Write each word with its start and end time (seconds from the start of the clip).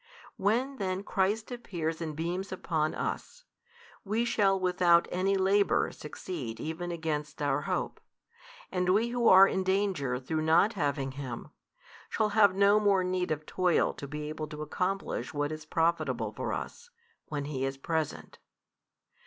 When 0.35 0.77
then 0.77 1.03
Christ 1.03 1.51
appears 1.51 2.01
and 2.01 2.15
beams 2.15 2.51
upon 2.51 2.95
us, 2.95 3.43
we 4.03 4.25
shall 4.25 4.59
without 4.59 5.07
any 5.11 5.35
labour 5.37 5.91
succeed 5.91 6.59
even 6.59 6.91
against 6.91 7.39
our 7.39 7.61
hope, 7.69 7.99
and 8.71 8.89
we 8.95 9.09
who 9.09 9.27
are 9.27 9.47
in 9.47 9.63
danger 9.63 10.17
through 10.17 10.41
not 10.41 10.73
having 10.73 11.11
Him, 11.11 11.49
shall 12.09 12.29
have 12.29 12.55
no 12.55 12.79
more 12.79 13.03
need 13.03 13.29
of 13.29 13.45
toil 13.45 13.93
to 13.93 14.07
be 14.07 14.27
able 14.27 14.47
to 14.47 14.63
accomplish 14.63 15.35
what 15.35 15.51
is 15.51 15.65
profitable 15.67 16.31
for 16.33 16.51
us, 16.51 16.89
when 17.27 17.45
He 17.45 17.63
is 17.63 17.77
present. 17.77 18.39